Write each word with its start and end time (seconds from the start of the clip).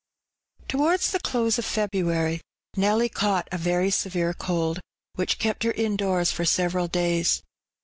T 0.67 0.75
■OWARDS 0.79 1.11
the 1.11 1.19
close 1.19 1.59
of 1.59 1.65
February 1.65 2.41
Nelly 2.75 3.07
caught 3.07 3.47
a 3.51 3.57
very 3.59 3.91
severe 3.91 4.33
cold, 4.33 4.79
which 5.13 5.37
kept 5.37 5.61
her 5.61 5.73
indoors 5.73 6.31
for 6.31 6.43
several 6.43 6.89
daya. 6.89 7.39